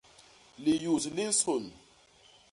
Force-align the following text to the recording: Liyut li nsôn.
Liyut 0.63 1.05
li 1.15 1.23
nsôn. 1.31 1.63